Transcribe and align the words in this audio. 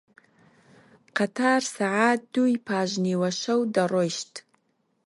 قەتار 1.17 1.61
سەعات 1.75 2.21
دووی 2.33 2.61
پاش 2.67 2.89
نیوەشەو 3.05 3.59
دەڕۆیشت 3.75 4.33